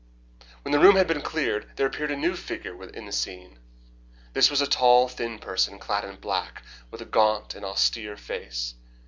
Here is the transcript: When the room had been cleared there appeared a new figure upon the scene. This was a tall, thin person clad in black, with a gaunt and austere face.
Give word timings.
When 0.63 0.71
the 0.71 0.79
room 0.79 0.95
had 0.95 1.05
been 1.05 1.21
cleared 1.21 1.73
there 1.75 1.85
appeared 1.85 2.09
a 2.09 2.15
new 2.15 2.35
figure 2.35 2.73
upon 2.73 3.05
the 3.05 3.11
scene. 3.11 3.59
This 4.33 4.49
was 4.49 4.59
a 4.59 4.65
tall, 4.65 5.07
thin 5.07 5.37
person 5.37 5.77
clad 5.77 6.05
in 6.05 6.15
black, 6.15 6.63
with 6.89 7.01
a 7.01 7.05
gaunt 7.05 7.53
and 7.53 7.63
austere 7.63 8.17
face. 8.17 8.73